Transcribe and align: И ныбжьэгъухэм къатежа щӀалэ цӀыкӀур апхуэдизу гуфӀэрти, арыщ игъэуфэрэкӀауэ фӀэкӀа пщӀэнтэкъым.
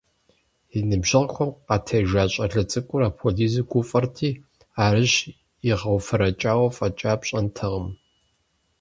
И 0.77 0.79
ныбжьэгъухэм 0.89 1.51
къатежа 1.67 2.23
щӀалэ 2.33 2.61
цӀыкӀур 2.69 3.01
апхуэдизу 3.07 3.67
гуфӀэрти, 3.69 4.29
арыщ 4.83 5.13
игъэуфэрэкӀауэ 5.69 6.67
фӀэкӀа 6.75 7.13
пщӀэнтэкъым. 7.19 7.87